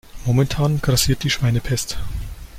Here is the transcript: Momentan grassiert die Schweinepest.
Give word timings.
Momentan 0.25 0.81
grassiert 0.81 1.21
die 1.21 1.29
Schweinepest. 1.29 1.99